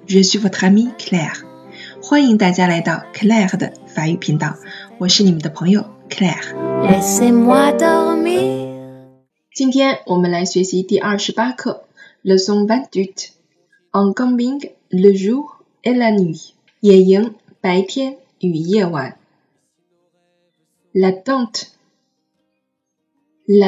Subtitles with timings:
[0.00, 1.44] FM，je suis votre amie Claire。
[2.02, 4.56] 欢迎大家来到 Claire 的法语频道，
[4.98, 6.54] 我是你们的朋友 Claire。
[6.82, 8.66] Laissez-moi dormir.
[9.54, 11.84] 今天我们来学习第二十八课，
[12.22, 19.18] Leçon vingt-huit，en camping le jour et la nuit，野营白天与夜晚。
[20.92, 21.70] La tente，la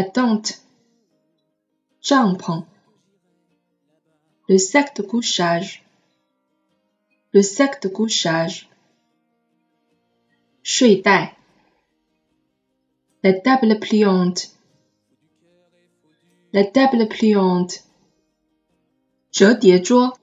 [0.03, 0.57] tente，
[2.01, 2.65] 帐篷。
[4.47, 5.03] Le sac de
[7.33, 8.67] couchage，le sac de couchage，
[10.63, 11.35] 睡袋。
[13.21, 17.81] La table pliante，la table pliante，
[19.33, 20.17] 折叠桌。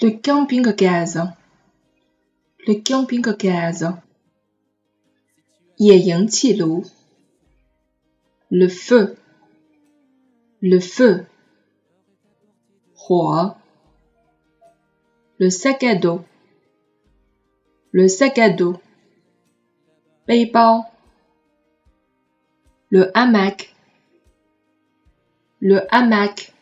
[0.00, 4.02] Le camping gaz，le camping gaz，
[5.76, 6.84] 野营气炉。
[8.48, 11.26] Le feu，le feu，
[12.94, 13.56] 火。
[15.38, 18.80] Le sac à dos，le sac à dos，
[20.26, 20.90] 背包。
[22.90, 26.52] Le hamac，le hamac，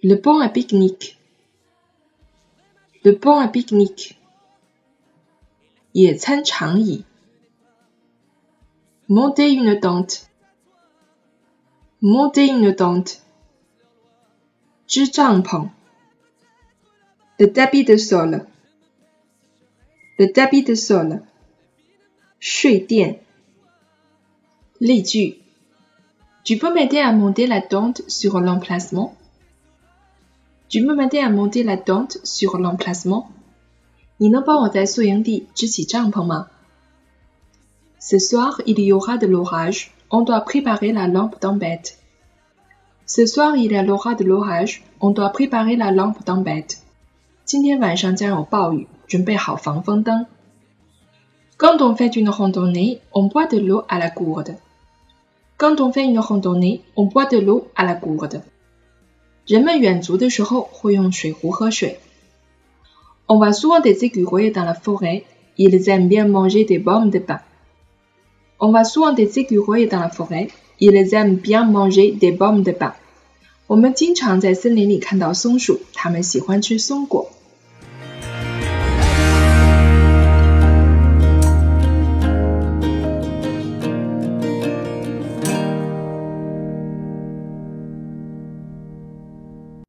[0.04, 4.16] Le banc à pique-nique，le banc à pique-nique，
[5.94, 7.04] 野餐长椅。
[9.08, 13.20] Monter une tente，monter une tente，
[14.86, 15.68] 支帐篷。
[17.38, 21.22] Le tapis de sol，le tapis de sol，
[22.38, 23.20] 睡垫。
[24.78, 25.40] 例句：
[26.44, 29.14] Tu peux m'aider à monter la tente sur l'emplacement?
[30.74, 33.26] Tu peux m'aider à monter la tente sur l'emplacement?
[34.18, 36.48] 你能帮我在宿营地支起帐篷吗？
[38.00, 39.90] Ce soir, il y aura de l'orage.
[40.08, 41.98] On doit préparer la lampe tempête.
[43.06, 44.82] Ce soir, il y aura de l'orage.
[45.00, 46.78] On doit préparer la lampe tempête.
[47.44, 50.26] 今天晚上将有暴雨，准备好防风灯。
[51.56, 54.56] Quand on fait une randonnée, on boit de l'eau à la gourde.
[55.56, 58.42] Quand on fait une randonnée, on boit de l'eau à la gourde.
[59.45, 61.99] 人们远足的时候会用水壶喝水。
[63.27, 65.23] On va souvent des écureuils dans la forêt.
[65.55, 67.39] Ils aiment bien manger des pommes de pin.
[68.57, 70.49] On va souvent des écureuils dans la forêt.
[70.79, 72.93] Ils aiment bien manger des pommes de pin.
[73.67, 77.31] 我们经常在森林里看到松鼠，它们喜欢吃松果。